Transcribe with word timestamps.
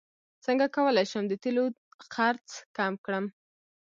څنګه 0.45 0.65
کولی 0.75 1.05
شم 1.11 1.23
د 1.29 1.33
تیلو 1.43 1.65
خرڅ 2.13 2.47
کم 2.77 2.93
کړم 3.05 3.25